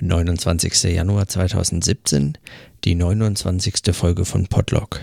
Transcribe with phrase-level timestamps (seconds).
[0.00, 0.82] 29.
[0.84, 2.38] Januar 2017,
[2.84, 3.94] die 29.
[3.94, 5.00] Folge von Podlog.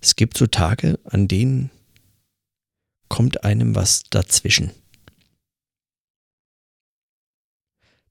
[0.00, 1.70] Es gibt so Tage, an denen
[3.08, 4.70] kommt einem was dazwischen.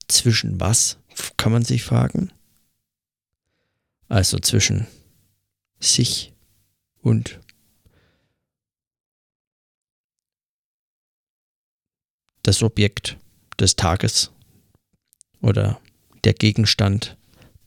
[0.07, 0.99] Zwischen was,
[1.37, 2.31] kann man sich fragen?
[4.09, 4.87] Also zwischen
[5.79, 6.33] sich
[7.01, 7.39] und
[12.43, 13.17] das Objekt
[13.59, 14.31] des Tages
[15.41, 15.79] oder
[16.23, 17.17] der Gegenstand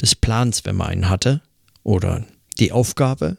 [0.00, 1.42] des Plans, wenn man einen hatte,
[1.82, 2.26] oder
[2.58, 3.36] die Aufgabe,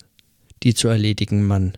[0.63, 1.77] die zu erledigen man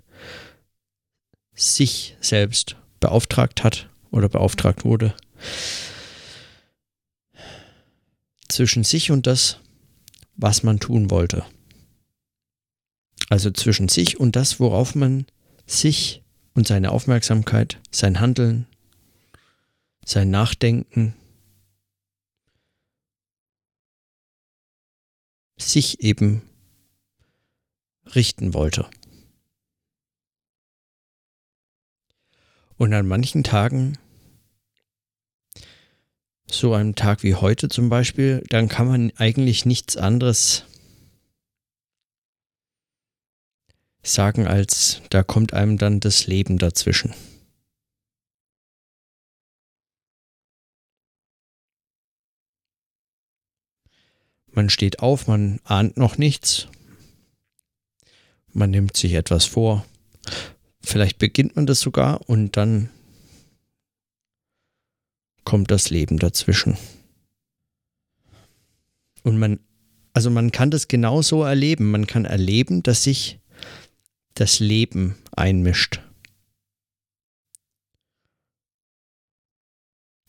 [1.56, 5.14] sich selbst beauftragt hat oder beauftragt wurde.
[8.48, 9.60] Zwischen sich und das,
[10.36, 11.46] was man tun wollte.
[13.30, 15.26] Also zwischen sich und das, worauf man
[15.66, 16.22] sich
[16.54, 18.68] und seine Aufmerksamkeit, sein Handeln,
[20.06, 21.16] sein Nachdenken,
[25.58, 26.42] sich eben
[28.16, 28.90] richten wollte.
[32.78, 33.98] Und an manchen Tagen,
[36.48, 40.66] so einem Tag wie heute zum Beispiel, dann kann man eigentlich nichts anderes
[44.04, 47.14] sagen, als da kommt einem dann das Leben dazwischen.
[54.54, 56.68] Man steht auf, man ahnt noch nichts.
[58.54, 59.86] Man nimmt sich etwas vor.
[60.82, 62.90] Vielleicht beginnt man das sogar und dann
[65.44, 66.78] kommt das Leben dazwischen.
[69.24, 69.60] Und man,
[70.14, 71.90] also man kann das genauso erleben.
[71.90, 73.40] Man kann erleben, dass sich
[74.36, 76.02] das Leben einmischt.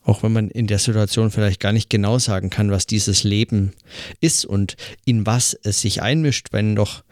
[0.05, 3.73] Auch wenn man in der Situation vielleicht gar nicht genau sagen kann, was dieses Leben
[4.21, 7.03] ist und in was es sich einmischt, wenn doch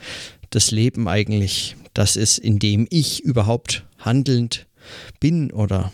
[0.51, 4.67] das Leben eigentlich das ist, in dem ich überhaupt handelnd
[5.19, 5.91] bin oder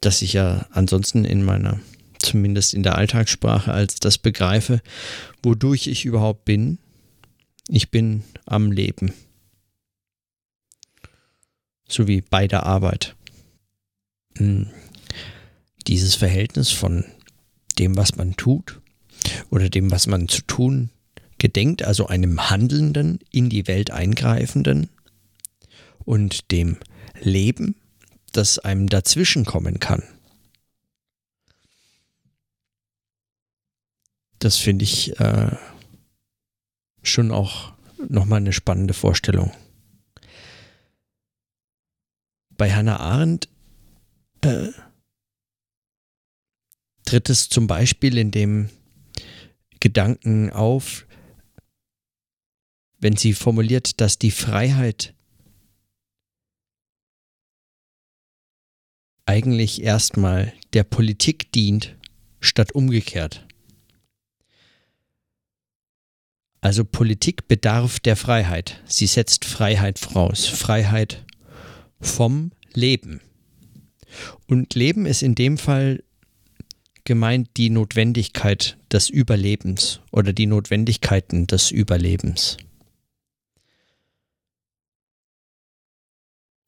[0.00, 1.78] dass ich ja ansonsten in meiner,
[2.18, 4.80] zumindest in der Alltagssprache, als das begreife,
[5.42, 6.78] wodurch ich überhaupt bin.
[7.68, 9.12] Ich bin am Leben.
[11.86, 13.14] So wie bei der Arbeit.
[14.38, 14.70] Hm.
[15.86, 17.04] dieses Verhältnis von
[17.78, 18.80] dem, was man tut
[19.50, 20.90] oder dem, was man zu tun
[21.38, 24.88] gedenkt, also einem Handelnden, in die Welt eingreifenden
[26.04, 26.78] und dem
[27.20, 27.74] Leben,
[28.32, 30.02] das einem dazwischen kommen kann.
[34.38, 35.56] Das finde ich äh,
[37.02, 37.72] schon auch
[38.08, 39.52] nochmal eine spannende Vorstellung.
[42.50, 43.48] Bei Hannah Arendt
[44.42, 44.72] äh,
[47.04, 48.70] tritt es zum Beispiel in dem
[49.80, 51.06] Gedanken auf,
[52.98, 55.14] wenn sie formuliert, dass die Freiheit
[59.26, 61.96] eigentlich erstmal der Politik dient,
[62.40, 63.46] statt umgekehrt.
[66.60, 68.80] Also Politik bedarf der Freiheit.
[68.86, 70.46] Sie setzt Freiheit voraus.
[70.46, 71.24] Freiheit
[72.00, 73.20] vom Leben.
[74.46, 76.02] Und Leben ist in dem Fall
[77.04, 82.56] gemeint die Notwendigkeit des Überlebens oder die Notwendigkeiten des Überlebens.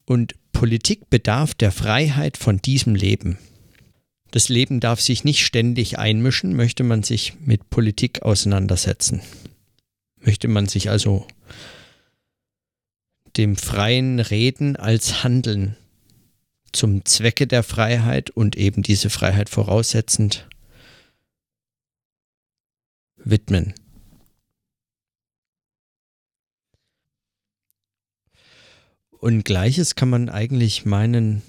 [0.05, 3.37] Und Politik bedarf der Freiheit von diesem Leben.
[4.31, 9.21] Das Leben darf sich nicht ständig einmischen, möchte man sich mit Politik auseinandersetzen.
[10.19, 11.27] Möchte man sich also
[13.37, 15.75] dem freien Reden als Handeln
[16.75, 20.47] zum Zwecke der Freiheit und eben diese Freiheit voraussetzend
[23.17, 23.73] widmen.
[29.11, 31.41] Und gleiches kann man eigentlich meinen,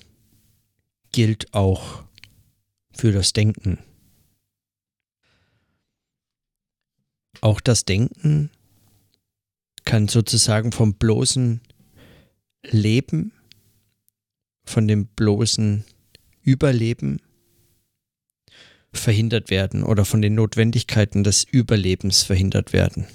[1.13, 2.05] gilt auch
[2.95, 3.79] für das Denken.
[7.43, 8.51] Auch das Denken
[9.85, 11.61] kann sozusagen vom bloßen
[12.63, 13.33] Leben
[14.67, 15.85] von dem bloßen
[16.43, 17.21] Überleben
[18.93, 23.07] verhindert werden oder von den Notwendigkeiten des Überlebens verhindert werden.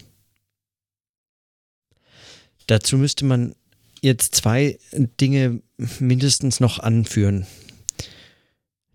[2.68, 3.56] Dazu müsste man
[4.02, 5.62] jetzt zwei Dinge
[6.00, 7.46] mindestens noch anführen.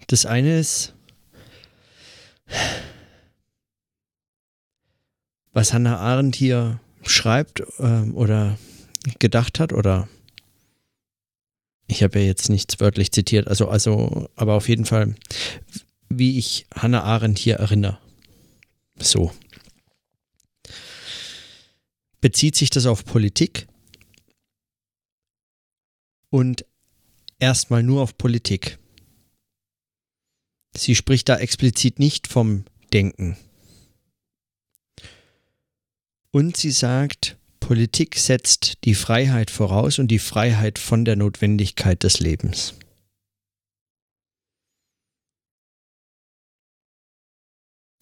[0.06, 0.94] Das eine ist,
[5.52, 8.58] was Hannah Arendt hier schreibt äh, oder
[9.18, 10.08] gedacht hat oder
[11.86, 15.14] ich habe ja jetzt nichts wörtlich zitiert, also, also, aber auf jeden Fall,
[16.08, 17.98] wie ich Hannah Arendt hier erinnere.
[18.98, 19.32] So.
[22.20, 23.66] Bezieht sich das auf Politik?
[26.30, 26.64] Und
[27.38, 28.78] erstmal nur auf Politik.
[30.76, 33.36] Sie spricht da explizit nicht vom Denken.
[36.30, 42.20] Und sie sagt, Politik setzt die Freiheit voraus und die Freiheit von der Notwendigkeit des
[42.20, 42.74] Lebens.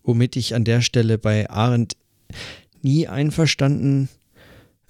[0.02, 1.96] Womit ich an der Stelle bei Arendt
[2.82, 4.10] nie einverstanden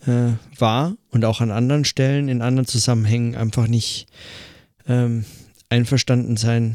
[0.06, 4.08] äh, war und auch an anderen Stellen, in anderen Zusammenhängen einfach nicht
[4.88, 5.24] ähm,
[5.68, 6.74] einverstanden sein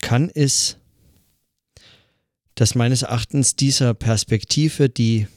[0.00, 0.78] kann, ist,
[2.56, 5.28] dass meines Erachtens dieser Perspektive die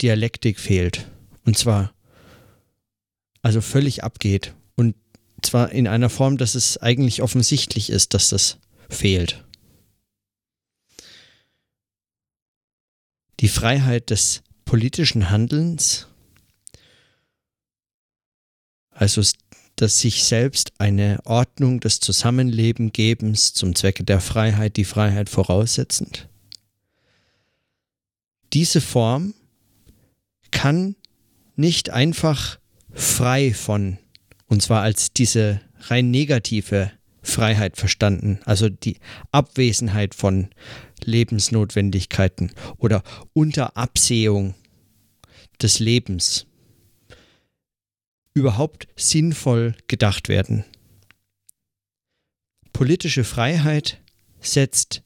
[0.00, 1.06] Dialektik fehlt.
[1.44, 1.92] Und zwar
[3.42, 4.54] also völlig abgeht.
[4.76, 4.94] Und
[5.42, 8.58] zwar in einer Form, dass es eigentlich offensichtlich ist, dass das
[8.88, 9.44] fehlt.
[13.40, 16.06] Die Freiheit des politischen Handelns,
[18.90, 19.22] also
[19.74, 26.28] dass sich selbst eine Ordnung des Zusammenlebengebens zum Zwecke der Freiheit die Freiheit voraussetzend.
[28.52, 29.34] Diese Form
[30.52, 30.94] kann
[31.56, 32.60] nicht einfach
[32.92, 33.98] frei von,
[34.46, 38.98] und zwar als diese rein negative Freiheit verstanden, also die
[39.32, 40.50] Abwesenheit von
[41.04, 43.02] Lebensnotwendigkeiten oder
[43.32, 44.54] unter Absehung
[45.60, 46.46] des Lebens
[48.34, 50.64] überhaupt sinnvoll gedacht werden.
[52.72, 54.00] Politische Freiheit
[54.40, 55.02] setzt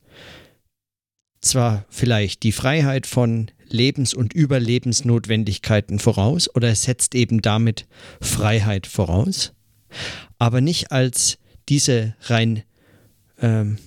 [1.40, 7.86] zwar vielleicht die Freiheit von Lebens- und Überlebensnotwendigkeiten voraus oder es setzt eben damit
[8.20, 9.52] Freiheit voraus,
[10.38, 12.62] aber nicht als diese rein
[13.38, 13.78] ähm,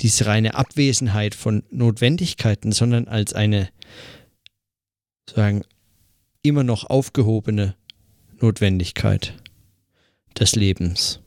[0.00, 3.70] diese reine Abwesenheit von Notwendigkeiten, sondern als eine
[5.28, 5.64] sagen
[6.42, 7.74] immer noch aufgehobene
[8.40, 9.34] Notwendigkeit
[10.38, 11.23] des Lebens.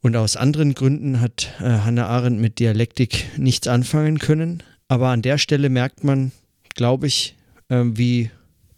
[0.00, 4.62] Und aus anderen Gründen hat äh, Hannah Arendt mit Dialektik nichts anfangen können.
[4.86, 6.32] Aber an der Stelle merkt man,
[6.74, 7.36] glaube ich,
[7.68, 8.30] äh, wie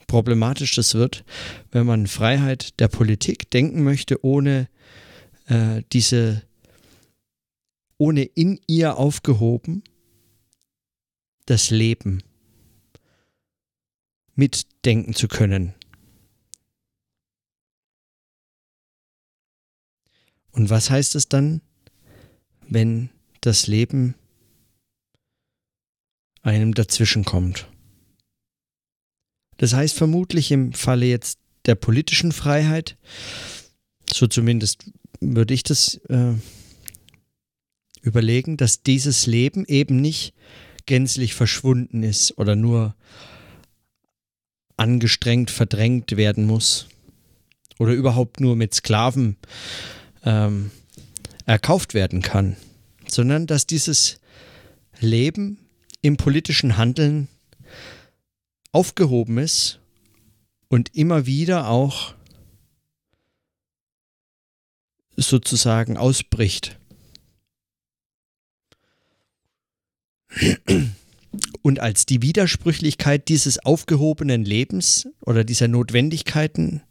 [0.06, 1.24] problematisch das wird,
[1.70, 4.68] wenn man Freiheit der Politik denken möchte, ohne
[5.46, 6.42] äh, diese,
[7.96, 9.84] ohne in ihr aufgehoben
[11.46, 12.22] das Leben
[14.34, 15.74] mitdenken zu können.
[20.52, 21.60] Und was heißt es dann,
[22.68, 23.10] wenn
[23.40, 24.14] das Leben
[26.42, 27.66] einem dazwischenkommt?
[29.56, 32.96] Das heißt vermutlich im Falle jetzt der politischen Freiheit,
[34.10, 36.32] so zumindest würde ich das äh,
[38.00, 40.34] überlegen, dass dieses Leben eben nicht
[40.86, 42.94] gänzlich verschwunden ist oder nur
[44.76, 46.86] angestrengt verdrängt werden muss
[47.78, 49.36] oder überhaupt nur mit Sklaven
[50.24, 50.70] ähm,
[51.46, 52.56] erkauft werden kann,
[53.08, 54.20] sondern dass dieses
[55.00, 55.58] Leben
[56.02, 57.28] im politischen Handeln
[58.72, 59.80] aufgehoben ist
[60.68, 62.14] und immer wieder auch
[65.16, 66.78] sozusagen ausbricht.
[71.62, 76.82] Und als die Widersprüchlichkeit dieses aufgehobenen Lebens oder dieser Notwendigkeiten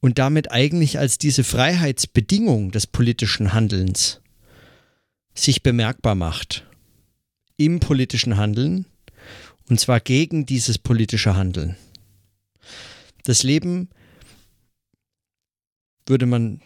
[0.00, 4.20] und damit eigentlich als diese Freiheitsbedingung des politischen Handelns
[5.34, 6.66] sich bemerkbar macht.
[7.56, 8.86] Im politischen Handeln
[9.68, 11.76] und zwar gegen dieses politische Handeln.
[13.24, 13.88] Das Leben
[16.06, 16.60] würde man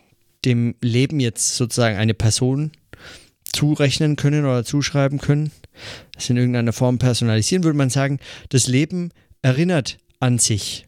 [0.44, 2.72] dem Leben jetzt sozusagen eine Person
[3.52, 5.52] zurechnen können oder zuschreiben können,
[6.12, 9.10] das in irgendeiner Form personalisieren, würde man sagen, das Leben
[9.42, 10.86] erinnert an sich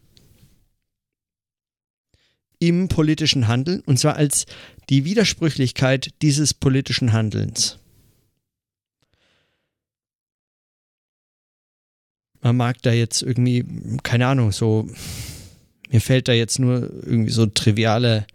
[2.58, 4.46] im politischen Handeln und zwar als
[4.88, 7.78] die Widersprüchlichkeit dieses politischen Handelns.
[12.40, 13.64] Man mag da jetzt irgendwie,
[14.02, 14.88] keine Ahnung, so,
[15.90, 18.26] mir fällt da jetzt nur irgendwie so triviale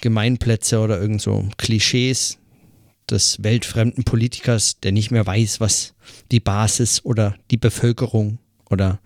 [0.00, 2.38] Gemeinplätze oder irgend so Klischees
[3.08, 5.94] des weltfremden Politikers, der nicht mehr weiß, was
[6.30, 8.38] die Basis oder die Bevölkerung
[8.68, 9.00] oder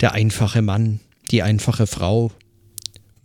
[0.00, 2.32] der einfache Mann, die einfache Frau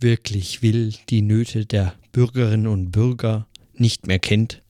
[0.02, 4.62] wirklich will, die Nöte der Bürgerinnen und Bürger nicht mehr kennt.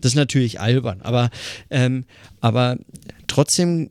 [0.00, 1.30] Das ist natürlich albern, aber,
[1.70, 2.04] ähm,
[2.40, 2.78] aber
[3.26, 3.90] trotzdem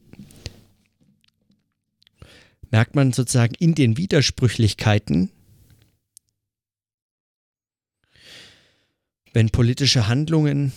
[2.69, 5.29] merkt man sozusagen in den Widersprüchlichkeiten,
[9.33, 10.71] wenn politische Handlungen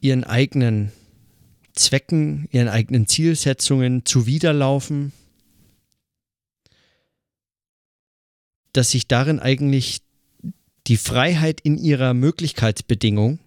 [0.00, 0.92] ihren eigenen
[1.72, 5.12] Zwecken, ihren eigenen Zielsetzungen zuwiderlaufen,
[8.74, 10.02] dass sich darin eigentlich
[10.86, 13.38] die Freiheit in ihrer Möglichkeitsbedingung,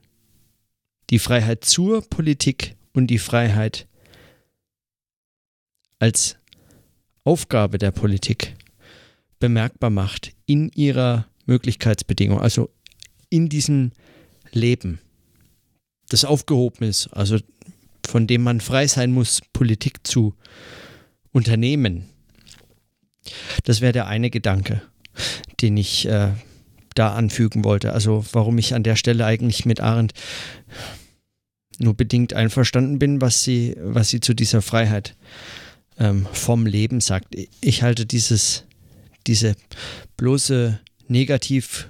[1.12, 3.88] die Freiheit zur Politik und die Freiheit
[6.00, 6.38] als
[7.24, 8.56] Aufgabe der Politik
[9.40, 12.70] bemerkbar macht in ihrer Möglichkeitsbedingung, also
[13.30, 13.92] in diesem
[14.52, 15.00] Leben,
[16.10, 17.38] das aufgehoben ist, also
[18.06, 20.34] von dem man frei sein muss, Politik zu
[21.32, 22.10] unternehmen.
[23.66, 24.82] Das wäre der eine Gedanke,
[25.62, 26.32] den ich äh,
[26.96, 27.94] da anfügen wollte.
[27.94, 30.14] Also warum ich an der Stelle eigentlich mit Arendt
[31.80, 35.16] nur bedingt einverstanden bin, was sie, was sie zu dieser Freiheit
[36.00, 37.36] ähm, vom Leben sagt.
[37.62, 38.64] Ich halte dieses,
[39.28, 39.56] diese
[40.18, 41.90] bloße Negativ,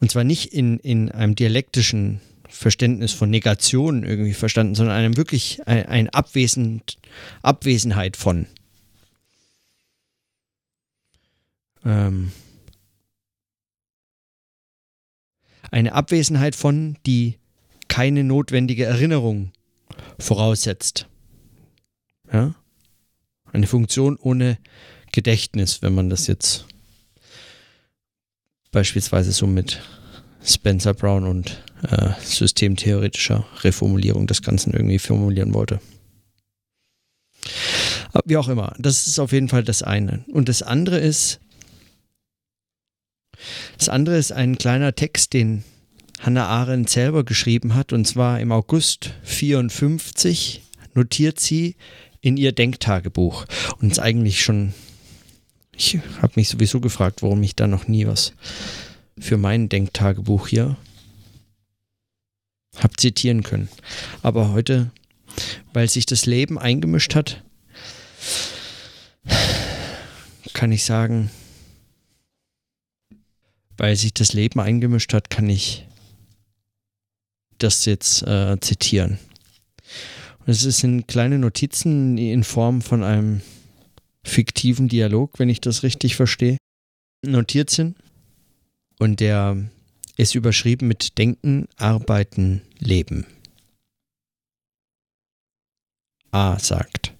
[0.00, 5.66] und zwar nicht in, in einem dialektischen Verständnis von Negation irgendwie verstanden, sondern einem wirklich
[5.66, 6.98] ein, ein Abwesend,
[7.42, 8.46] Abwesenheit von.
[11.84, 12.32] Ähm,
[15.70, 17.38] eine Abwesenheit von, die
[17.88, 19.52] keine notwendige Erinnerung
[20.18, 21.08] voraussetzt.
[22.32, 22.54] Ja?
[23.52, 24.58] Eine Funktion ohne
[25.12, 26.66] Gedächtnis, wenn man das jetzt
[28.70, 29.80] beispielsweise so mit
[30.44, 35.80] Spencer Brown und äh, systemtheoretischer Reformulierung des Ganzen irgendwie formulieren wollte.
[38.24, 40.24] Wie auch immer, das ist auf jeden Fall das eine.
[40.28, 41.40] Und das andere ist,
[43.78, 45.64] das andere ist ein kleiner Text, den
[46.20, 50.62] Hannah Arendt selber geschrieben hat, und zwar im August 54
[50.94, 51.76] notiert sie
[52.20, 53.44] in ihr Denktagebuch.
[53.80, 54.74] Und ist eigentlich schon,
[55.76, 58.32] ich habe mich sowieso gefragt, warum ich da noch nie was
[59.18, 60.76] für mein Denktagebuch hier
[62.76, 63.68] habe zitieren können.
[64.22, 64.90] Aber heute,
[65.72, 67.42] weil sich das Leben eingemischt hat,
[70.52, 71.30] kann ich sagen,
[73.76, 75.86] weil sich das Leben eingemischt hat, kann ich
[77.58, 79.18] das jetzt äh, zitieren.
[80.40, 83.40] Und es sind kleine Notizen in Form von einem
[84.22, 86.58] fiktiven Dialog, wenn ich das richtig verstehe,
[87.24, 87.96] notiert sind.
[88.98, 89.56] Und der
[90.16, 93.26] ist überschrieben mit Denken, Arbeiten, Leben.
[96.30, 97.16] A sagt,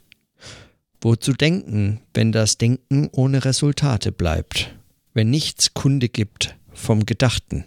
[1.01, 4.76] Wozu denken, wenn das Denken ohne Resultate bleibt,
[5.17, 7.65] wenn nichts Kunde gibt vom Gedachten?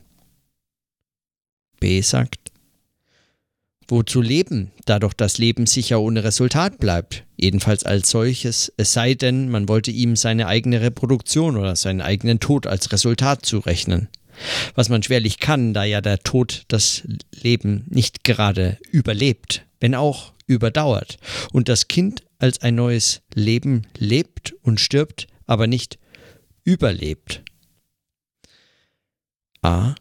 [1.79, 2.51] B sagt,
[3.87, 9.15] Wozu leben, da doch das Leben sicher ohne Resultat bleibt, jedenfalls als solches, es sei
[9.15, 14.09] denn, man wollte ihm seine eigene Reproduktion oder seinen eigenen Tod als Resultat zurechnen.
[14.75, 17.01] Was man schwerlich kann, da ja der Tod das
[17.31, 21.17] Leben nicht gerade überlebt, wenn auch überdauert,
[21.51, 25.97] und das Kind als ein neues Leben lebt und stirbt, aber nicht
[26.69, 27.43] überlebt.
[29.61, 29.95] A.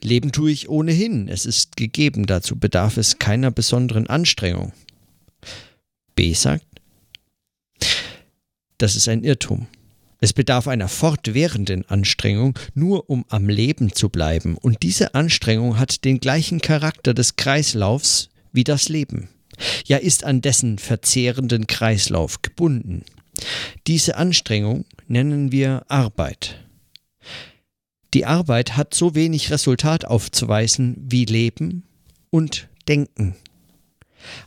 [0.00, 4.72] Leben tue ich ohnehin, es ist gegeben, dazu bedarf es keiner besonderen Anstrengung.
[6.14, 6.66] B sagt,
[8.78, 9.66] das ist ein Irrtum.
[10.20, 16.04] Es bedarf einer fortwährenden Anstrengung, nur um am Leben zu bleiben, und diese Anstrengung hat
[16.04, 19.28] den gleichen Charakter des Kreislaufs wie das Leben,
[19.86, 23.04] ja ist an dessen verzehrenden Kreislauf gebunden.
[23.86, 26.64] Diese Anstrengung nennen wir Arbeit.
[28.14, 31.84] Die Arbeit hat so wenig Resultat aufzuweisen wie Leben
[32.30, 33.36] und Denken.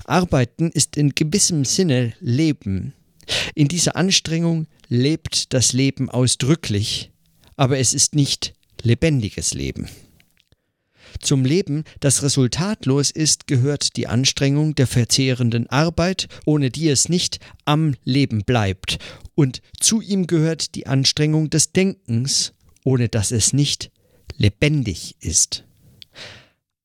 [0.05, 2.93] Arbeiten ist in gewissem Sinne Leben.
[3.55, 7.11] In dieser Anstrengung lebt das Leben ausdrücklich,
[7.55, 9.87] aber es ist nicht lebendiges Leben.
[11.19, 17.39] Zum Leben, das resultatlos ist, gehört die Anstrengung der verzehrenden Arbeit, ohne die es nicht
[17.65, 18.99] am Leben bleibt,
[19.35, 23.91] und zu ihm gehört die Anstrengung des Denkens, ohne dass es nicht
[24.37, 25.63] lebendig ist.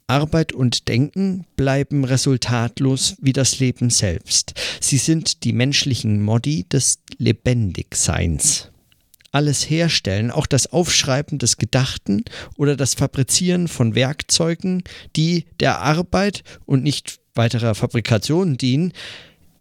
[0.06, 4.52] Arbeit und Denken bleiben resultatlos wie das Leben selbst.
[4.80, 8.70] Sie sind die menschlichen Modi des Lebendigseins.
[9.34, 12.24] Alles Herstellen, auch das Aufschreiben des Gedachten
[12.56, 14.84] oder das Fabrizieren von Werkzeugen,
[15.16, 18.92] die der Arbeit und nicht weiterer Fabrikation dienen,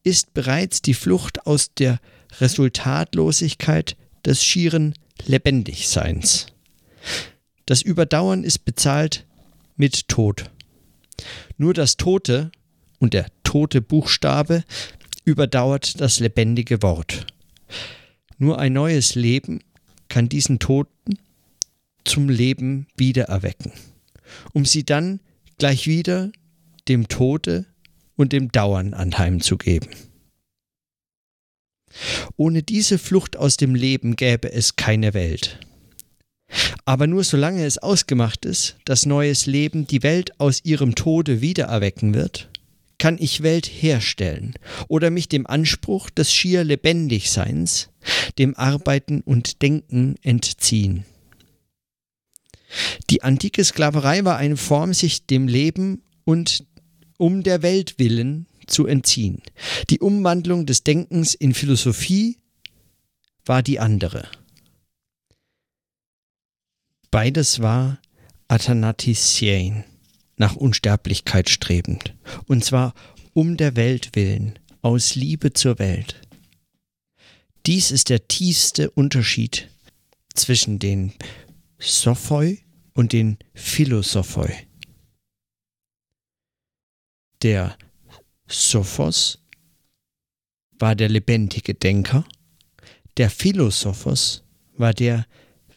[0.03, 1.99] ist bereits die Flucht aus der
[2.39, 4.93] Resultatlosigkeit des schieren
[5.25, 6.45] Lebendigseins.
[7.65, 9.25] Das Überdauern ist bezahlt
[9.75, 10.51] mit Tod.
[11.57, 12.51] Nur das Tote
[12.99, 14.65] und der tote Buchstabe
[15.25, 17.25] überdauert das lebendige Wort.
[18.43, 19.61] Nur ein neues Leben
[20.09, 21.17] kann diesen Toten
[22.03, 23.71] zum Leben wiedererwecken,
[24.51, 25.21] um sie dann
[25.59, 26.29] gleich wieder
[26.89, 27.65] dem Tode
[28.17, 29.87] und dem Dauern anheimzugeben.
[32.35, 35.61] Ohne diese Flucht aus dem Leben gäbe es keine Welt.
[36.83, 42.13] Aber nur solange es ausgemacht ist, dass neues Leben die Welt aus ihrem Tode wiedererwecken
[42.13, 42.49] wird,
[42.97, 44.53] kann ich Welt herstellen
[44.87, 47.89] oder mich dem Anspruch des schier Lebendigseins,
[48.37, 51.05] dem Arbeiten und Denken entziehen.
[53.09, 56.65] Die antike Sklaverei war eine Form, sich dem Leben und
[57.17, 59.41] um der Welt willen zu entziehen.
[59.89, 62.37] Die Umwandlung des Denkens in Philosophie
[63.45, 64.27] war die andere.
[67.11, 67.99] Beides war
[68.47, 69.83] Athanatisien,
[70.37, 72.15] nach Unsterblichkeit strebend,
[72.47, 72.93] und zwar
[73.33, 76.21] um der Welt willen, aus Liebe zur Welt.
[77.65, 79.69] Dies ist der tiefste Unterschied
[80.33, 81.13] zwischen den
[81.79, 82.59] Sophoi
[82.93, 84.51] und den Philosophoi.
[87.41, 87.77] Der
[88.47, 89.39] Sophos
[90.79, 92.25] war der lebendige Denker,
[93.17, 94.43] der Philosophos
[94.75, 95.25] war der,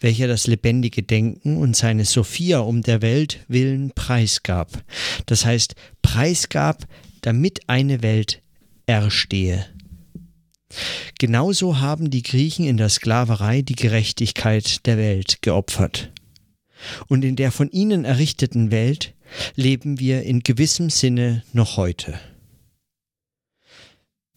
[0.00, 4.82] welcher das lebendige Denken und seine Sophia um der Welt willen preisgab,
[5.26, 6.86] das heißt preisgab,
[7.22, 8.42] damit eine Welt
[8.86, 9.66] erstehe.
[11.18, 16.12] Genauso haben die Griechen in der Sklaverei die Gerechtigkeit der Welt geopfert.
[17.08, 19.14] Und in der von ihnen errichteten Welt
[19.54, 22.18] leben wir in gewissem Sinne noch heute.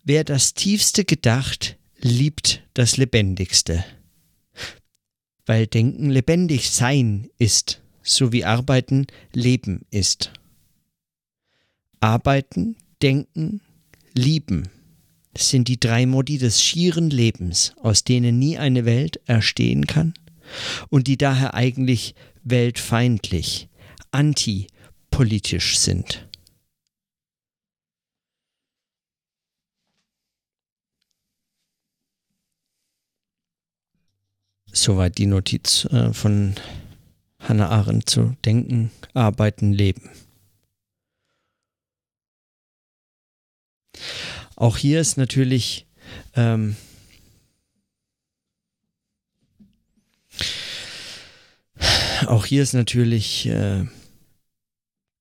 [0.03, 3.83] Wer das Tiefste gedacht, liebt das Lebendigste.
[5.49, 10.31] Weil Denken lebendig sein ist, so wie Arbeiten Leben ist.
[11.99, 13.59] Arbeiten, Denken,
[14.13, 14.69] Lieben
[15.35, 20.13] sind die drei Modi des schieren Lebens, aus denen nie eine Welt erstehen kann
[20.89, 23.69] und die daher eigentlich weltfeindlich,
[24.11, 26.28] antipolitisch sind.
[34.71, 36.55] Soweit die Notiz äh, von
[37.39, 40.09] Hannah Arendt zu Denken, Arbeiten, Leben.
[44.55, 45.87] Auch hier ist natürlich
[46.35, 46.75] ähm,
[52.27, 53.85] auch hier ist natürlich äh,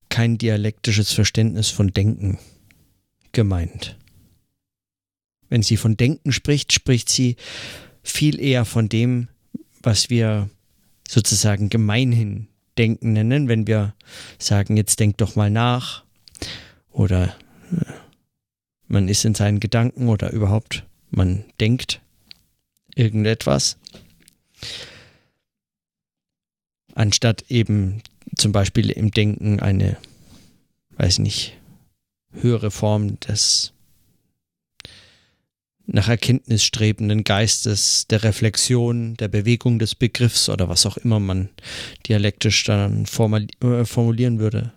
[0.09, 2.37] kein dialektisches Verständnis von Denken
[3.31, 3.97] gemeint.
[5.49, 7.35] Wenn sie von Denken spricht, spricht sie
[8.03, 9.27] viel eher von dem,
[9.89, 10.51] was wir
[11.07, 12.47] sozusagen gemeinhin
[12.77, 13.95] Denken nennen, wenn wir
[14.37, 16.03] sagen, jetzt denk doch mal nach
[16.91, 17.35] oder
[17.71, 17.85] äh,
[18.87, 22.01] man ist in seinen Gedanken oder überhaupt man denkt
[22.93, 23.77] irgendetwas.
[26.93, 28.03] Anstatt eben
[28.35, 29.97] zum Beispiel im Denken eine,
[30.97, 31.57] weiß nicht,
[32.31, 33.73] höhere Form des
[35.91, 41.49] nach Erkenntnis strebenden Geistes, der Reflexion, der Bewegung des Begriffs oder was auch immer man
[42.07, 44.71] dialektisch dann äh, formulieren würde,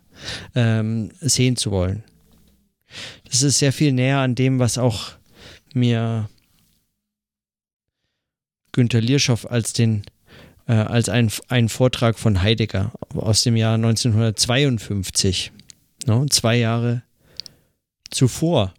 [0.55, 2.03] ähm, sehen zu wollen.
[3.25, 5.13] Das ist sehr viel näher an dem, was auch
[5.75, 6.29] mir
[8.73, 10.05] Günter Lierschow als den
[10.67, 15.53] äh, als ein, ein Vortrag von Heidegger aus dem Jahr 1952.
[16.07, 17.03] No, zwei Jahre
[18.11, 18.73] zuvor.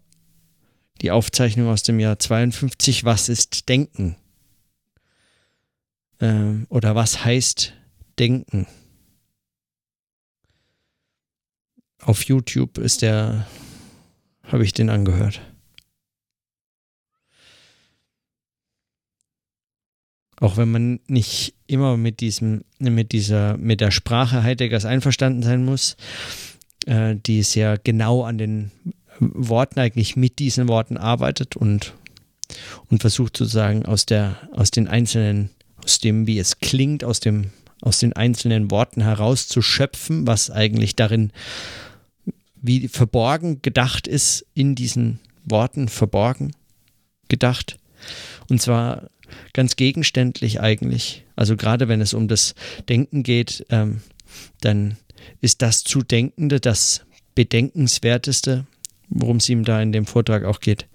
[1.00, 4.16] Die Aufzeichnung aus dem Jahr 52, was ist Denken?
[6.20, 7.74] Ähm, oder was heißt
[8.18, 8.66] Denken?
[12.00, 13.46] Auf YouTube ist der,
[14.44, 15.40] habe ich den angehört.
[20.36, 25.64] Auch wenn man nicht immer mit diesem, mit dieser, mit der Sprache Heideggers einverstanden sein
[25.64, 25.96] muss,
[26.86, 28.70] äh, die sehr genau an den
[29.20, 31.94] Worten eigentlich mit diesen Worten arbeitet und,
[32.90, 35.50] und versucht sozusagen aus der, aus den einzelnen,
[35.82, 37.50] aus dem, wie es klingt, aus dem,
[37.80, 41.32] aus den einzelnen Worten herauszuschöpfen, was eigentlich darin
[42.64, 46.56] wie verborgen gedacht ist, in diesen Worten verborgen
[47.28, 47.78] gedacht.
[48.48, 49.10] Und zwar
[49.52, 51.24] ganz gegenständlich eigentlich.
[51.36, 52.54] Also gerade wenn es um das
[52.88, 54.00] Denken geht, ähm,
[54.62, 54.96] dann
[55.42, 57.02] ist das Zudenkende das
[57.34, 58.66] Bedenkenswerteste,
[59.08, 60.86] worum es ihm da in dem Vortrag auch geht.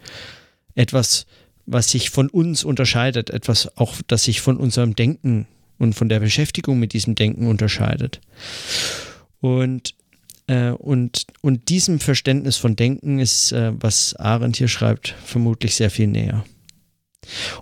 [0.75, 1.25] Etwas,
[1.65, 6.19] was sich von uns unterscheidet, etwas auch, das sich von unserem Denken und von der
[6.19, 8.21] Beschäftigung mit diesem Denken unterscheidet.
[9.39, 9.93] Und
[10.49, 15.91] Äh, und, und diesem Verständnis von Denken ist, äh, was Arendt hier schreibt, vermutlich sehr
[15.91, 16.43] viel näher.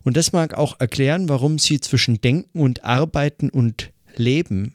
[0.04, 4.74] Und das mag auch erklären, warum sie zwischen Denken und Arbeiten und Leben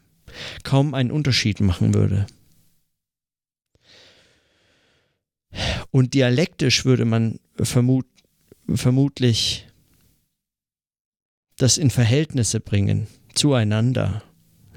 [0.62, 2.26] kaum einen Unterschied machen würde.
[5.90, 8.06] Und dialektisch würde man vermut,
[8.74, 9.66] vermutlich
[11.56, 14.22] das in Verhältnisse bringen zueinander.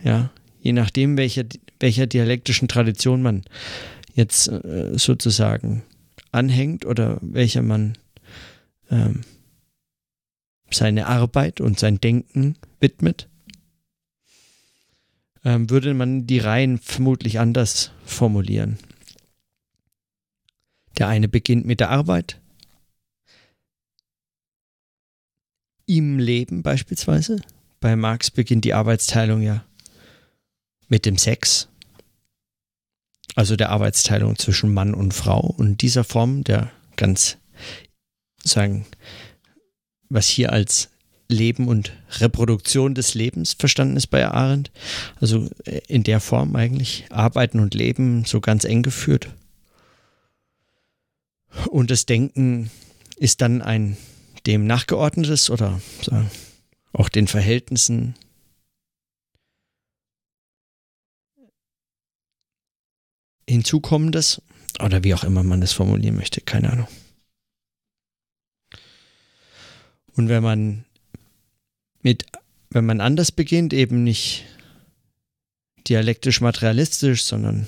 [0.03, 1.45] Ja, je nachdem, welcher,
[1.79, 3.43] welcher dialektischen Tradition man
[4.13, 5.83] jetzt äh, sozusagen
[6.31, 7.97] anhängt oder welcher man
[8.91, 9.21] ähm,
[10.71, 13.29] seine Arbeit und sein Denken widmet,
[15.43, 18.77] ähm, würde man die Reihen vermutlich anders formulieren.
[20.97, 22.39] Der eine beginnt mit der Arbeit,
[25.85, 27.41] im Leben beispielsweise.
[27.79, 29.63] Bei Marx beginnt die Arbeitsteilung ja
[30.87, 31.67] mit dem Sex,
[33.35, 37.37] also der Arbeitsteilung zwischen Mann und Frau und dieser Form der ganz
[38.43, 38.85] sagen,
[40.09, 40.89] was hier als
[41.27, 44.71] Leben und Reproduktion des Lebens verstanden ist bei Arendt.
[45.19, 49.29] Also äh, in der Form eigentlich Arbeiten und Leben so ganz eng geführt.
[51.75, 52.71] Und das Denken
[53.17, 53.97] ist dann ein
[54.45, 56.31] dem nachgeordnetes oder sagen,
[56.93, 58.15] auch den Verhältnissen
[63.45, 64.41] hinzukommendes
[64.79, 66.87] oder wie auch immer man das formulieren möchte, keine Ahnung.
[70.13, 70.85] Und wenn man
[72.01, 72.25] mit,
[72.69, 74.45] wenn man anders beginnt, eben nicht
[75.89, 77.67] dialektisch materialistisch, sondern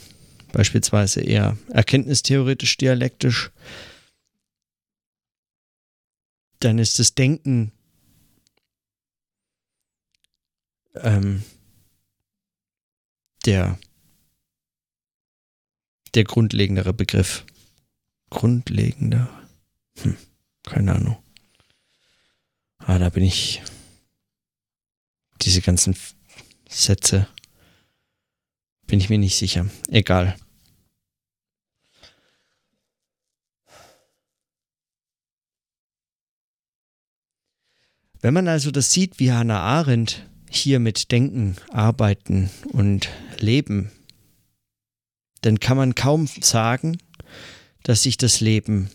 [0.54, 3.52] beispielsweise eher erkenntnistheoretisch dialektisch,
[6.60, 7.72] dann ist das Denken
[10.96, 11.43] ähm,
[13.46, 13.78] der
[16.17, 17.46] der grundlegendere Begriff.
[18.30, 19.30] Grundlegender.
[20.00, 20.17] Hm,
[20.63, 21.17] keine Ahnung.
[22.80, 23.62] Ah, da bin ich.
[25.41, 25.96] Diese ganzen
[26.67, 27.28] Sätze.
[28.88, 29.70] Bin ich mir nicht sicher.
[29.89, 30.36] Egal.
[38.21, 43.91] Wenn man also das sieht, wie Hannah Arendt hier mit Denken, Arbeiten und Leben
[45.41, 46.97] dann kann man kaum sagen,
[47.84, 48.89] dass sich das Leben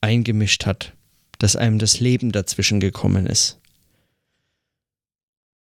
[0.00, 0.94] eingemischt hat,
[1.38, 3.60] dass einem das Leben dazwischen gekommen ist,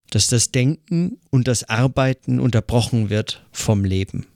[0.09, 4.27] dass das Denken und das Arbeiten unterbrochen wird vom Leben.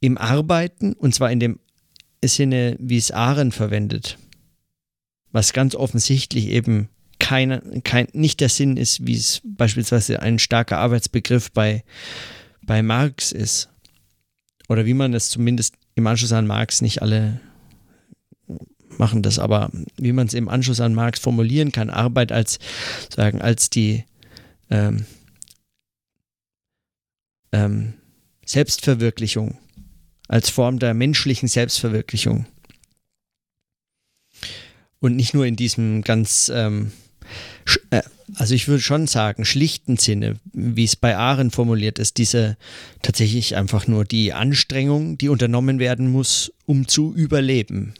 [0.00, 1.58] Im Arbeiten, und zwar in dem
[2.24, 4.18] Sinne, wie es Ahren verwendet,
[5.30, 10.78] was ganz offensichtlich eben keine, kein, nicht der Sinn ist, wie es beispielsweise ein starker
[10.78, 11.84] Arbeitsbegriff bei,
[12.62, 13.68] bei Marx ist.
[14.68, 17.40] Oder wie man das zumindest im Anschluss an Marx nicht alle
[18.98, 22.58] machen das, aber wie man es im Anschluss an Marx formulieren kann, Arbeit als
[23.14, 24.04] sagen, als die
[24.70, 25.06] ähm,
[27.52, 27.94] ähm,
[28.44, 29.58] Selbstverwirklichung,
[30.28, 32.46] als Form der menschlichen Selbstverwirklichung.
[35.00, 36.92] Und nicht nur in diesem ganz ähm,
[37.90, 38.02] äh,
[38.34, 42.56] also ich würde schon sagen, schlichten Sinne, wie es bei Ahren formuliert ist, diese
[43.02, 47.94] tatsächlich einfach nur die Anstrengung, die unternommen werden muss, um zu überleben.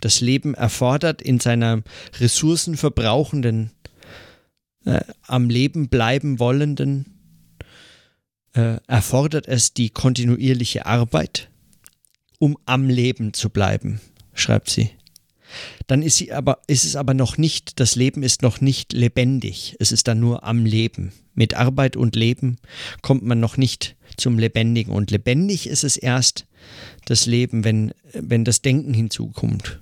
[0.00, 1.82] Das Leben erfordert in seiner
[2.18, 3.70] ressourcenverbrauchenden,
[4.84, 7.06] äh, am Leben bleiben wollenden,
[8.54, 11.50] äh, erfordert es die kontinuierliche Arbeit,
[12.42, 14.00] um am Leben zu bleiben,
[14.34, 14.90] schreibt sie
[15.86, 19.76] dann ist, sie aber, ist es aber noch nicht, das Leben ist noch nicht lebendig.
[19.78, 21.12] Es ist dann nur am Leben.
[21.34, 22.56] Mit Arbeit und Leben
[23.02, 24.94] kommt man noch nicht zum Lebendigen.
[24.94, 26.46] Und lebendig ist es erst
[27.04, 29.80] das Leben, wenn, wenn das Denken hinzukommt.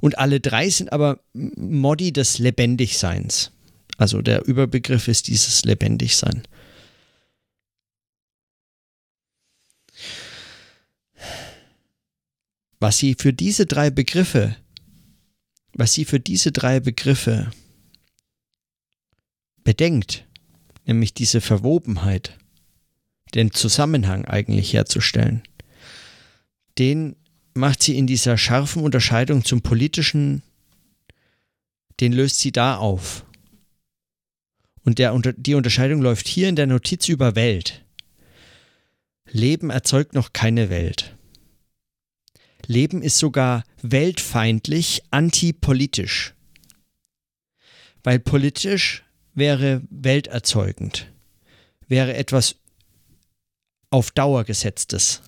[0.00, 3.52] Und alle drei sind aber Modi des Lebendigseins.
[3.96, 6.42] Also der Überbegriff ist dieses Lebendigsein.
[12.82, 14.56] Was sie für diese drei Begriffe
[15.74, 17.50] was sie für diese drei Begriffe
[19.64, 20.26] bedenkt,
[20.86, 22.38] nämlich diese Verwobenheit,
[23.34, 25.42] den Zusammenhang eigentlich herzustellen,
[26.78, 27.16] den
[27.54, 30.42] macht sie in dieser scharfen Unterscheidung zum politischen,
[32.00, 33.24] den löst sie da auf.
[34.84, 37.84] Und der, die Unterscheidung läuft hier in der Notiz über Welt.
[39.30, 41.16] Leben erzeugt noch keine Welt.
[42.66, 46.34] Leben ist sogar weltfeindlich, antipolitisch.
[48.02, 51.10] Weil politisch wäre welterzeugend,
[51.88, 52.56] wäre etwas
[53.90, 55.22] auf Dauer gesetztes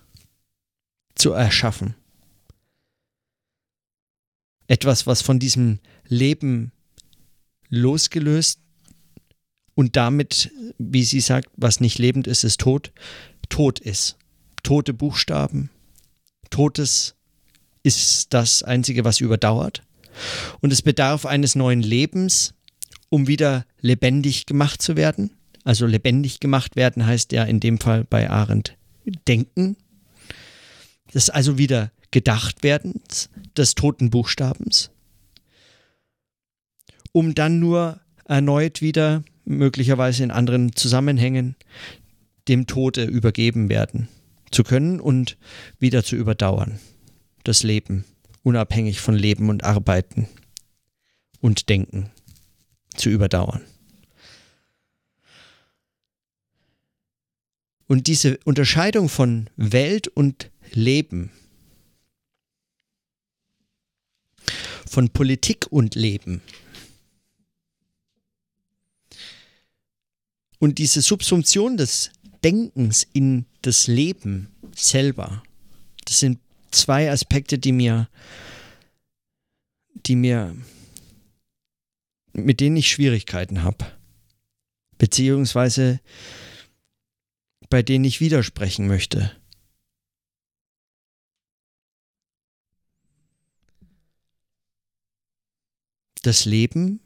[1.14, 1.94] zu erschaffen.
[4.66, 6.73] Etwas, was von diesem Leben
[7.68, 8.61] losgelöst
[9.75, 12.92] und damit, wie sie sagt, was nicht lebend ist, ist tot,
[13.49, 14.16] tot ist.
[14.62, 15.70] Tote Buchstaben,
[16.49, 17.16] totes
[17.85, 19.83] ist das Einzige, was überdauert.
[20.61, 22.55] Und es bedarf eines neuen Lebens,
[23.11, 25.31] um wieder lebendig gemacht zu werden.
[25.62, 28.77] Also lebendig gemacht werden heißt ja in dem Fall bei Arendt
[29.29, 29.77] denken.
[31.12, 33.01] Das also wieder gedacht werden
[33.57, 34.90] des toten Buchstabens,
[37.12, 41.57] um dann nur erneut wieder, möglicherweise in anderen Zusammenhängen,
[42.49, 44.09] dem Tode übergeben werden
[44.51, 45.37] zu können und
[45.79, 46.79] wieder zu überdauern.
[47.44, 48.04] Das Leben,
[48.42, 50.28] unabhängig von Leben und Arbeiten
[51.40, 52.11] und Denken,
[52.96, 53.62] zu überdauern.
[57.87, 61.30] Und diese Unterscheidung von Welt und Leben,
[64.87, 66.40] von Politik und Leben,
[70.59, 72.11] und diese Subsumption des
[72.42, 75.42] Denkens in das Leben selber,
[76.07, 76.38] das sind
[76.75, 78.09] zwei Aspekte, die mir,
[79.95, 80.57] die mir,
[82.33, 83.87] mit denen ich Schwierigkeiten habe.
[84.99, 86.01] Beziehungsweise
[87.69, 89.33] bei denen ich widersprechen möchte.
[96.23, 97.01] Das Leben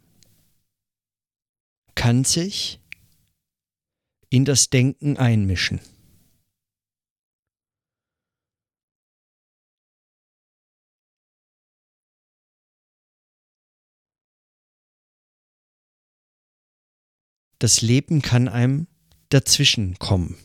[1.95, 2.81] kann sich
[4.31, 5.81] in das Denken einmischen.
[17.59, 18.87] Das Leben kann einem
[19.31, 20.37] dazwischen kommen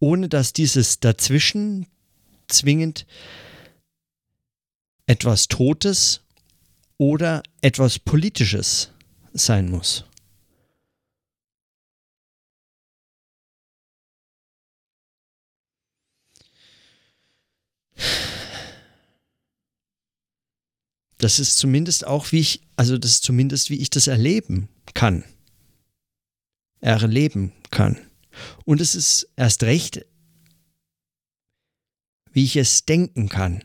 [0.00, 1.86] ohne dass dieses dazwischen
[2.48, 3.06] zwingend
[5.06, 6.22] etwas Totes
[6.96, 8.92] oder etwas Politisches
[9.32, 10.04] sein muss.
[21.18, 25.22] Das ist zumindest auch, wie ich, also das ist zumindest, wie ich das erleben kann.
[26.80, 27.98] Erleben kann.
[28.64, 30.06] Und es ist erst recht,
[32.32, 33.64] wie ich es denken kann.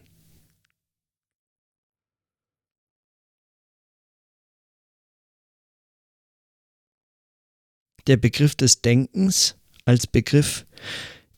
[8.08, 10.66] Der Begriff des Denkens als Begriff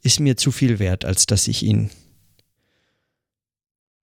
[0.02, 1.90] ist mir zu viel wert, als dass ich ihn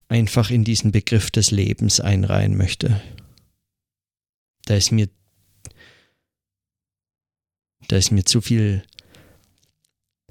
[0.09, 3.03] einfach in diesen Begriff des Lebens einreihen möchte.
[4.65, 5.09] Da ist mir
[7.89, 8.85] da ist mir zu viel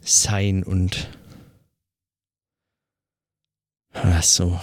[0.01, 1.09] sein und
[3.91, 4.59] ach so.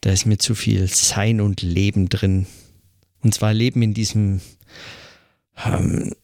[0.00, 2.46] Da ist mir zu viel Sein und Leben drin.
[3.22, 4.40] Und zwar Leben in diesem
[5.64, 6.14] ähm,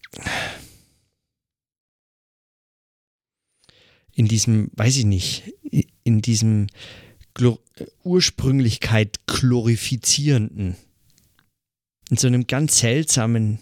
[4.13, 5.53] in diesem, weiß ich nicht,
[6.03, 6.67] in diesem
[7.33, 7.59] Glor
[8.03, 10.75] Ursprünglichkeit glorifizierenden,
[12.09, 13.59] in so einem ganz seltsamen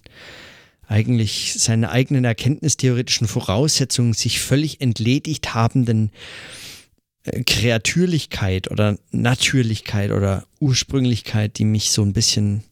[0.87, 6.11] eigentlich seine eigenen erkenntnistheoretischen Voraussetzungen sich völlig entledigt habenden
[7.23, 12.63] äh, Kreatürlichkeit oder Natürlichkeit oder Ursprünglichkeit, die mich so ein bisschen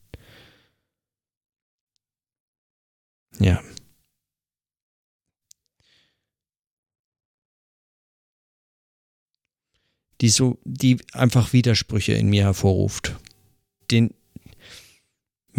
[3.39, 3.61] ja
[10.21, 13.15] die so die einfach Widersprüche in mir hervorruft.
[13.91, 14.13] Den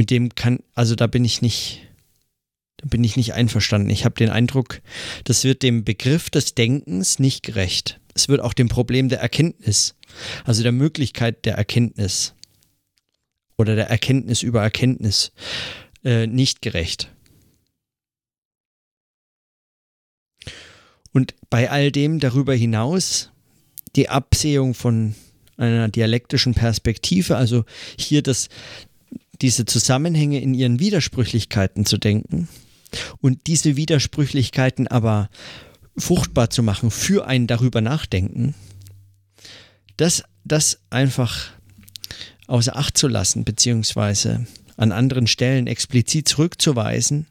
[0.01, 1.83] mit dem kann also da bin ich nicht
[2.79, 3.91] da bin ich nicht einverstanden.
[3.91, 4.81] Ich habe den Eindruck,
[5.25, 8.01] das wird dem Begriff des Denkens nicht gerecht.
[8.15, 9.97] Es wird auch dem Problem der Erkenntnis,
[10.47, 12.33] also der Möglichkeit der Erkenntnis
[13.59, 15.33] oder der Erkenntnis über Erkenntnis
[16.03, 17.13] äh, nicht gerecht.
[21.13, 23.33] Und bei all dem darüber hinaus
[23.97, 25.15] die Absehung von
[25.59, 27.65] einer dialektischen Perspektive, also
[27.99, 28.49] hier das,
[29.43, 32.49] diese Zusammenhänge in ihren Widersprüchlichkeiten zu denken,
[33.21, 35.31] und diese Widersprüchlichkeiten aber
[35.97, 38.55] fruchtbar zu machen für ein darüber nachdenken,
[39.97, 41.53] das, das einfach
[42.47, 47.27] außer Acht zu lassen, beziehungsweise an anderen Stellen explizit zurückzuweisen,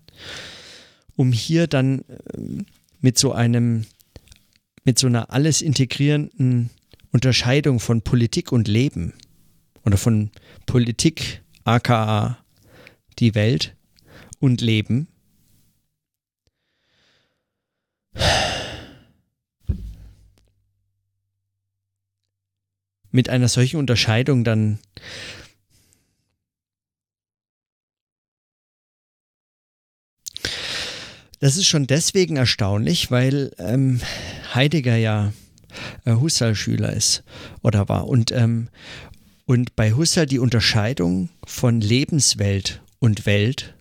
[1.16, 2.64] um hier dann äh,
[3.02, 3.86] mit so einem,
[4.84, 6.70] mit so einer alles integrierenden
[7.12, 9.14] Unterscheidung von Politik und Leben
[9.84, 10.30] oder von
[10.68, 12.38] Politik, aka
[13.20, 13.76] die Welt
[14.40, 15.08] und Leben.
[23.12, 24.80] Mit einer solchen Unterscheidung dann
[31.42, 34.02] Das ist schon deswegen erstaunlich, weil ähm,
[34.54, 35.32] Heidegger ja
[36.04, 37.24] äh, Husserl-Schüler ist
[37.62, 38.10] oder war.
[38.10, 38.68] Und, ähm,
[39.50, 43.74] und bei Husserl die Unterscheidung von Lebenswelt und Welt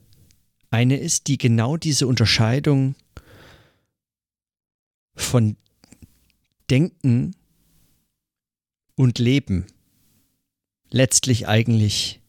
[0.70, 2.94] eine ist, die genau diese Unterscheidung
[5.14, 5.59] von
[6.70, 7.37] Denken
[8.94, 9.66] und Leben
[10.88, 12.22] letztlich eigentlich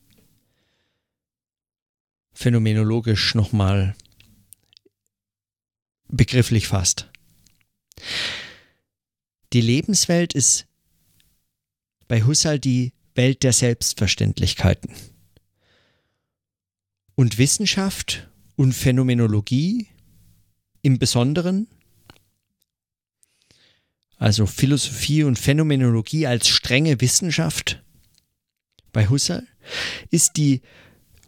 [2.34, 3.96] phänomenologisch nochmal
[6.10, 7.10] begrifflich fasst.
[9.54, 10.68] Die Lebenswelt ist
[12.10, 14.94] bei Husserl die Welt der Selbstverständlichkeiten.
[17.16, 19.88] Und Wissenschaft und Phänomenologie
[20.84, 21.68] im Besonderen,
[24.16, 27.84] also Philosophie und Phänomenologie als strenge Wissenschaft
[28.94, 29.46] bei Husserl,
[30.12, 30.62] ist die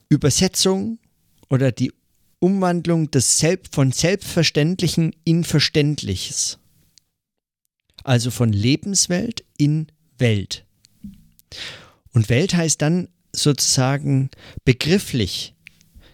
[0.08, 0.98] Übersetzung
[1.50, 1.92] oder die
[2.40, 6.58] Umwandlung des Selbst von Selbstverständlichen in Verständliches.
[8.06, 10.66] Also von Lebenswelt in Welt.
[12.14, 14.30] Und Welt heißt dann sozusagen
[14.66, 15.56] begrifflich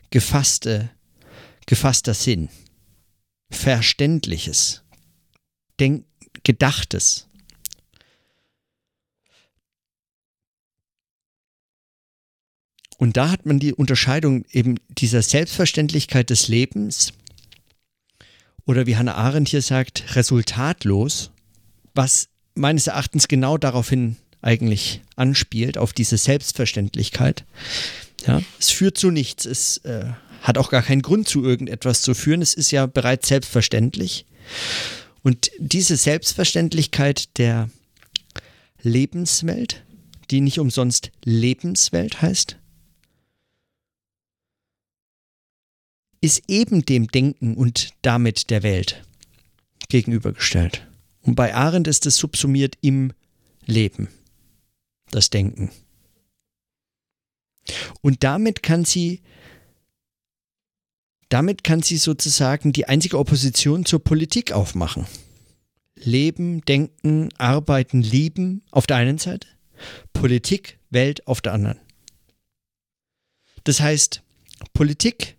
[0.09, 0.89] gefasste,
[1.65, 2.49] gefasster Sinn,
[3.49, 4.83] Verständliches,
[5.79, 6.05] Denk
[6.43, 7.27] Gedachtes.
[12.97, 17.13] Und da hat man die Unterscheidung eben dieser Selbstverständlichkeit des Lebens
[18.65, 21.31] oder wie Hannah Arendt hier sagt, resultatlos,
[21.93, 27.43] was meines Erachtens genau daraufhin eigentlich anspielt, auf diese Selbstverständlichkeit.
[28.25, 30.05] Ja, es führt zu nichts, es äh,
[30.41, 34.25] hat auch gar keinen Grund zu irgendetwas zu führen, es ist ja bereits selbstverständlich.
[35.21, 37.69] Und diese Selbstverständlichkeit der
[38.81, 39.83] Lebenswelt,
[40.31, 42.57] die nicht umsonst Lebenswelt heißt,
[46.21, 49.03] ist eben dem Denken und damit der Welt
[49.89, 50.87] gegenübergestellt.
[51.21, 53.11] Und bei Arendt ist es subsumiert im
[53.65, 54.07] Leben,
[55.11, 55.71] das Denken.
[58.01, 59.21] Und damit kann sie
[61.29, 65.05] damit kann sie sozusagen die einzige Opposition zur Politik aufmachen.
[65.95, 69.47] Leben, Denken, Arbeiten, Lieben auf der einen Seite,
[70.13, 71.79] Politik, Welt auf der anderen.
[73.65, 74.23] Das heißt,
[74.73, 75.35] Politik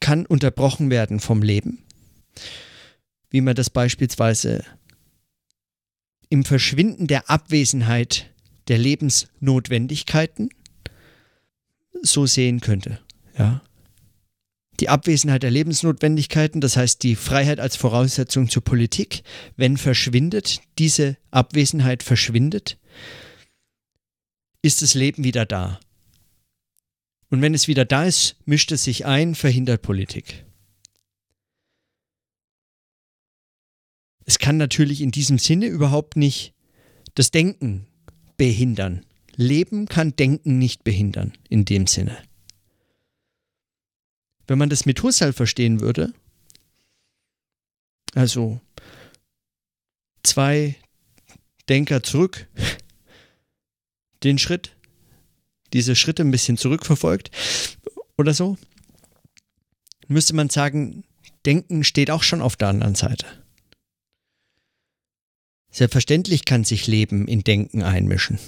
[0.00, 1.82] kann unterbrochen werden vom Leben,
[3.30, 4.64] wie man das beispielsweise
[6.28, 8.30] im Verschwinden der Abwesenheit
[8.68, 10.50] der Lebensnotwendigkeiten
[12.02, 13.00] so sehen könnte.
[13.36, 13.62] Ja.
[14.80, 19.22] Die Abwesenheit der Lebensnotwendigkeiten, das heißt die Freiheit als Voraussetzung zur Politik,
[19.56, 22.78] wenn verschwindet, diese Abwesenheit verschwindet,
[24.62, 25.80] ist das Leben wieder da.
[27.30, 30.46] Und wenn es wieder da ist, mischt es sich ein, verhindert Politik.
[34.24, 36.54] Es kann natürlich in diesem Sinne überhaupt nicht
[37.14, 37.87] das Denken
[38.38, 39.04] behindern.
[39.36, 42.16] Leben kann Denken nicht behindern, in dem Sinne.
[44.46, 46.14] Wenn man das mit Husserl verstehen würde,
[48.14, 48.60] also
[50.22, 50.76] zwei
[51.68, 52.48] Denker zurück,
[54.24, 54.74] den Schritt,
[55.74, 57.30] diese Schritte ein bisschen zurückverfolgt
[58.16, 58.56] oder so,
[60.06, 61.04] müsste man sagen,
[61.44, 63.26] Denken steht auch schon auf der anderen Seite.
[65.70, 68.38] Selbstverständlich kann sich Leben in Denken einmischen.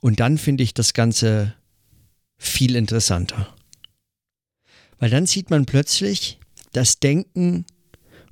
[0.00, 1.54] Und dann finde ich das Ganze
[2.36, 3.54] viel interessanter.
[4.98, 6.38] Weil dann sieht man plötzlich,
[6.72, 7.64] dass Denken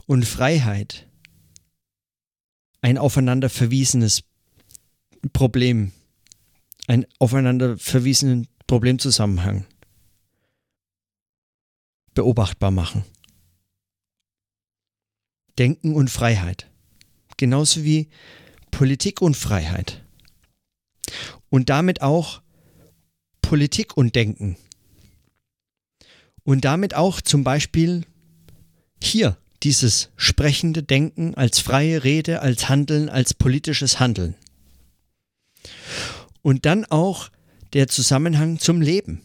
[0.06, 1.06] und Freiheit
[2.82, 4.24] ein aufeinander verwiesenes
[5.32, 5.92] Problem
[6.90, 9.64] einen aufeinander verwiesenen Problemzusammenhang
[12.14, 13.04] beobachtbar machen.
[15.60, 16.70] Denken und Freiheit.
[17.36, 18.08] Genauso wie
[18.70, 20.02] Politik und Freiheit.
[21.50, 22.40] Und damit auch
[23.42, 24.56] Politik und Denken.
[26.44, 28.06] Und damit auch zum Beispiel
[29.02, 34.36] hier dieses sprechende Denken als freie Rede, als Handeln, als politisches Handeln.
[36.40, 37.28] Und dann auch
[37.74, 39.20] der Zusammenhang zum Leben.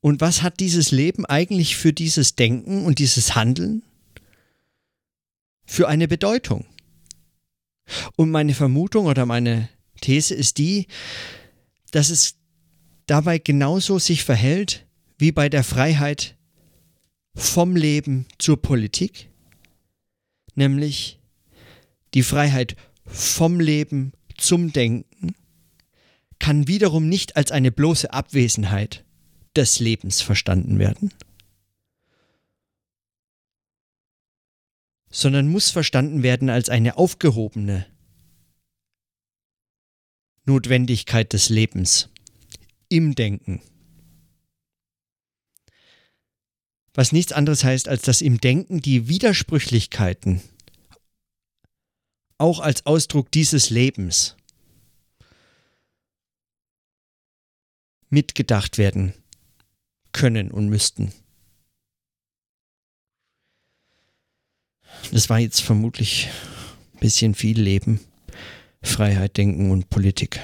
[0.00, 3.82] Und was hat dieses Leben eigentlich für dieses Denken und dieses Handeln
[5.68, 6.66] für eine Bedeutung?
[8.16, 9.68] Und meine Vermutung oder meine
[10.00, 10.86] These ist die,
[11.92, 12.36] dass es
[13.06, 14.86] dabei genauso sich verhält
[15.18, 16.36] wie bei der Freiheit
[17.34, 19.30] vom Leben zur Politik,
[20.54, 21.20] nämlich
[22.14, 25.34] die Freiheit vom Leben zum Denken
[26.38, 29.04] kann wiederum nicht als eine bloße Abwesenheit
[29.56, 31.12] des Lebens verstanden werden,
[35.10, 37.86] sondern muss verstanden werden als eine aufgehobene
[40.44, 42.08] Notwendigkeit des Lebens
[42.88, 43.60] im Denken.
[46.94, 50.42] Was nichts anderes heißt, als dass im Denken die Widersprüchlichkeiten
[52.38, 54.36] auch als Ausdruck dieses Lebens
[58.10, 59.12] mitgedacht werden
[60.12, 61.12] können und müssten.
[65.10, 66.28] Das war jetzt vermutlich
[66.94, 68.00] ein bisschen viel Leben,
[68.82, 70.40] Freiheit, Denken und Politik.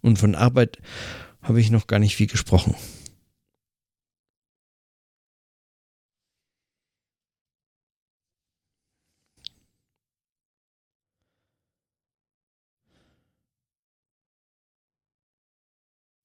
[0.00, 0.78] Und von Arbeit
[1.42, 2.74] habe ich noch gar nicht viel gesprochen.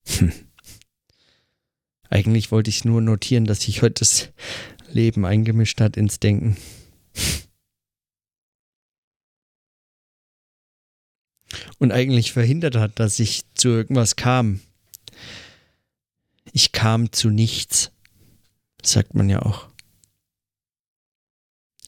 [0.07, 0.31] Hm.
[2.09, 4.29] Eigentlich wollte ich nur notieren, dass sich heute das
[4.93, 6.57] Leben eingemischt hat ins Denken.
[11.79, 14.61] Und eigentlich verhindert hat, dass ich zu irgendwas kam.
[16.53, 17.91] Ich kam zu nichts,
[18.83, 19.67] sagt man ja auch.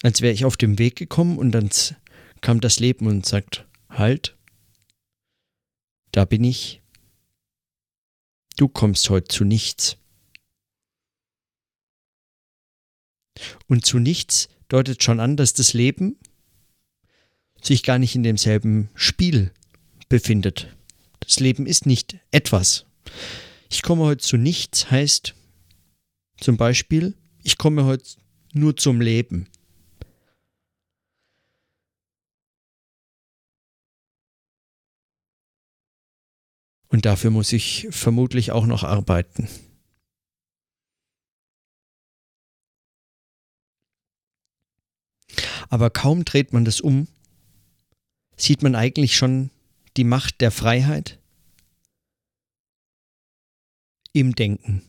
[0.01, 1.69] Als wäre ich auf dem Weg gekommen und dann
[2.41, 4.37] kam das Leben und sagt, halt,
[6.11, 6.83] da bin ich,
[8.55, 9.97] Du kommst heute zu nichts.
[13.67, 16.17] Und zu nichts deutet schon an, dass das Leben
[17.61, 19.51] sich gar nicht in demselben Spiel
[20.09, 20.75] befindet.
[21.19, 22.85] Das Leben ist nicht etwas.
[23.69, 25.33] Ich komme heute zu nichts heißt
[26.37, 28.17] zum Beispiel, ich komme heute
[28.53, 29.47] nur zum Leben.
[36.89, 39.47] Und dafür muss ich vermutlich auch noch arbeiten.
[45.73, 47.07] Aber kaum dreht man das um,
[48.37, 49.49] sieht man eigentlich schon
[49.97, 51.17] die Macht der Freiheit
[54.11, 54.83] im Denken.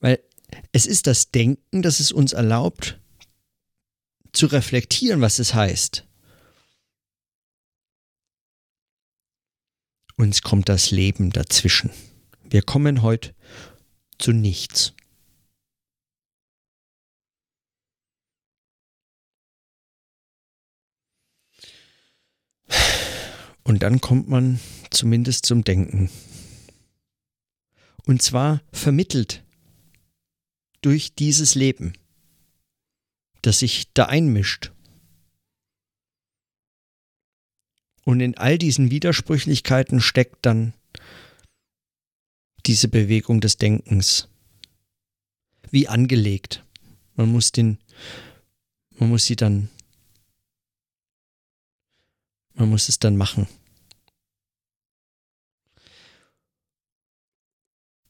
[0.00, 0.24] Weil
[0.72, 2.98] es ist das Denken, das es uns erlaubt,
[4.32, 6.06] zu reflektieren, was es heißt.
[10.16, 11.90] Uns kommt das Leben dazwischen.
[12.42, 13.34] Wir kommen heute
[14.18, 14.95] zu nichts.
[23.62, 24.60] Und dann kommt man
[24.90, 26.10] zumindest zum Denken.
[28.04, 29.42] Und zwar vermittelt
[30.82, 31.94] durch dieses Leben,
[33.42, 34.70] das sich da einmischt
[38.06, 40.74] Und in all diesen Widersprüchlichkeiten steckt dann
[42.64, 44.28] diese Bewegung des Denkens.
[45.72, 46.64] Wie angelegt.
[47.16, 47.78] Man muss den,
[48.96, 49.70] man muss sie dann,
[52.56, 53.46] man muss es dann machen.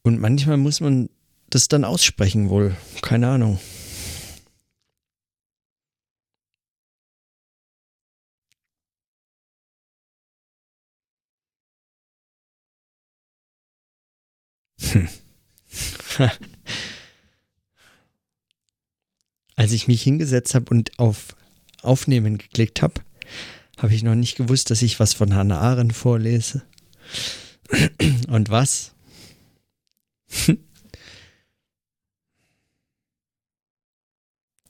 [0.03, 1.09] Und manchmal muss man
[1.49, 2.75] das dann aussprechen wohl.
[3.01, 3.59] Keine Ahnung.
[14.79, 15.09] Hm.
[19.57, 21.35] Als ich mich hingesetzt habe und auf
[21.81, 23.01] Aufnehmen geklickt habe,
[23.77, 26.63] habe ich noch nicht gewusst, dass ich was von Hannah Arendt vorlese.
[28.27, 28.93] Und was?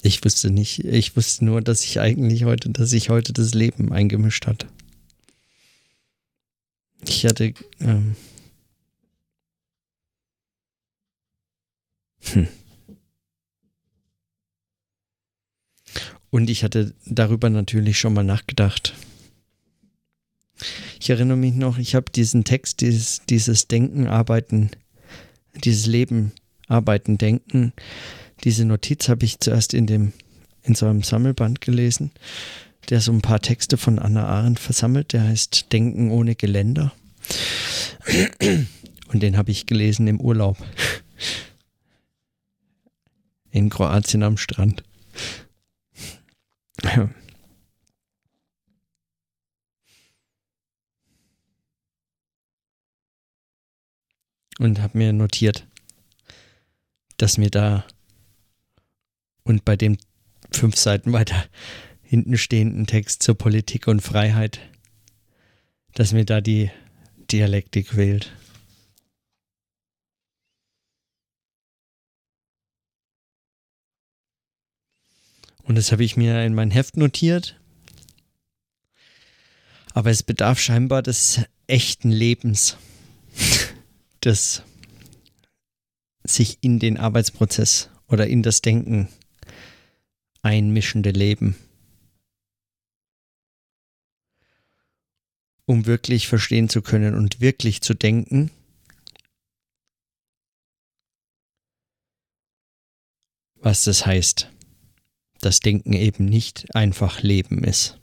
[0.04, 3.92] Ich wusste nicht, ich wusste nur, dass ich eigentlich heute, dass sich heute das Leben
[3.92, 4.68] eingemischt hat.
[7.02, 8.16] Ich hatte ähm,
[12.34, 12.48] Hm.
[16.30, 18.94] Und ich hatte darüber natürlich schon mal nachgedacht.
[21.00, 24.72] Ich erinnere mich noch, ich habe diesen Text, dieses, dieses Denken, Arbeiten,
[25.64, 26.32] dieses Leben,
[26.68, 27.74] Arbeiten, Denken,
[28.44, 30.14] diese Notiz habe ich zuerst in dem,
[30.64, 32.12] in so einem Sammelband gelesen,
[32.90, 36.92] der so ein paar Texte von Anna Arendt versammelt, der heißt Denken ohne Geländer.
[39.10, 40.58] Und den habe ich gelesen im Urlaub
[43.52, 44.84] in Kroatien am Strand.
[46.84, 47.10] Ja.
[54.60, 55.68] Und habe mir notiert,
[57.18, 57.86] dass mir da
[59.44, 59.98] und bei dem
[60.52, 61.46] fünf Seiten weiter
[62.02, 64.60] hinten stehenden Text zur Politik und Freiheit,
[65.94, 66.72] dass mir da die
[67.32, 68.32] Dialektik wählt.
[75.68, 77.60] Und das habe ich mir in mein Heft notiert.
[79.94, 82.78] Aber es bedarf scheinbar des echten Lebens,
[84.24, 84.64] des
[86.24, 89.10] sich in den Arbeitsprozess oder in das Denken
[90.42, 91.58] einmischende Leben.
[95.66, 98.52] Um wirklich verstehen zu können und wirklich zu denken,
[103.56, 104.50] was das heißt,
[105.42, 107.98] dass Denken eben nicht einfach Leben ist.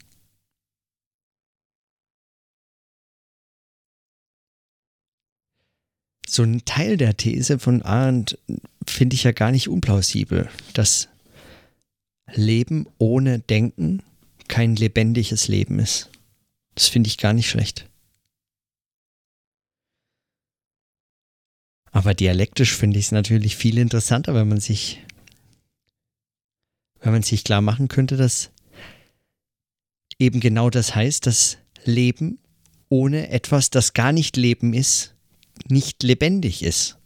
[6.27, 8.37] So ein Teil der These von Arndt
[8.85, 11.07] finde ich ja gar nicht unplausibel, dass
[12.33, 14.01] Leben ohne Denken
[14.47, 16.09] kein lebendiges Leben ist.
[16.73, 17.89] Das finde ich gar nicht schlecht.
[21.91, 25.01] Aber dialektisch finde ich es natürlich viel interessanter, wenn man sich,
[27.05, 28.51] wenn man sich klar machen könnte, dass
[30.19, 32.39] eben genau das heißt, dass Leben
[32.89, 35.15] ohne etwas, das gar nicht Leben ist,
[35.69, 36.97] nicht lebendig ist.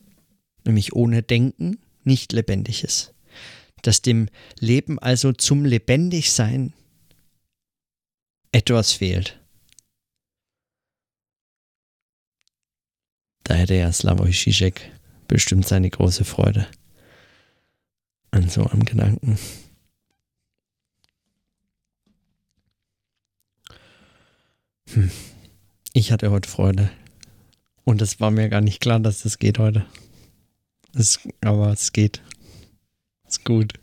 [0.66, 3.14] Nämlich ohne Denken nicht lebendig ist
[3.82, 4.28] dass dem
[4.60, 6.74] Leben also zum Lebendigsein
[8.52, 9.40] etwas fehlt.
[13.44, 14.92] Da hätte ja Slavoj Žižek
[15.28, 16.68] bestimmt seine große Freude
[18.32, 19.40] an so einem Gedanken.
[24.94, 25.12] Hm.
[25.94, 26.90] Ich hatte heute Freude.
[27.84, 29.86] Und es war mir gar nicht klar, dass das geht heute.
[30.94, 32.22] Es, aber es geht.
[33.28, 33.74] Ist gut.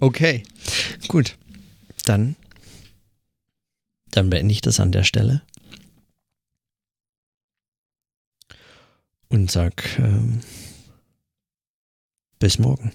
[0.00, 0.42] Okay,
[1.08, 1.36] gut.
[2.04, 2.36] Dann,
[4.10, 5.42] dann beende ich das an der Stelle.
[9.28, 10.40] Und sag ähm,
[12.38, 12.92] bis morgen.